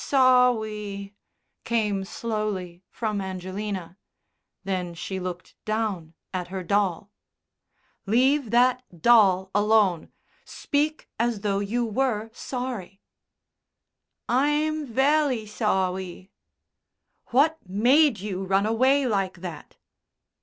"Sowwy," 0.03 1.13
came 1.63 2.03
slowly 2.03 2.81
from 2.89 3.21
Angelina. 3.21 3.99
Then 4.63 4.95
she 4.95 5.19
looked 5.19 5.53
down 5.63 6.15
at 6.33 6.47
her 6.47 6.63
doll. 6.63 7.11
"Leave 8.07 8.49
that 8.49 8.83
doll 9.03 9.51
alone. 9.53 10.11
Speak 10.43 11.07
as 11.19 11.41
though 11.41 11.59
you 11.59 11.85
were 11.85 12.31
sorry." 12.33 12.99
"I'm 14.27 14.87
velly 14.87 15.45
sowwy." 15.45 16.31
"What 17.27 17.59
made 17.69 18.19
you 18.19 18.43
run 18.43 18.65
away 18.65 19.05
like 19.05 19.41
that?" 19.41 19.77